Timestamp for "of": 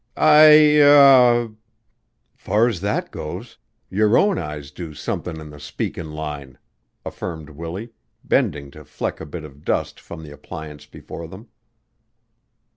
9.43-9.63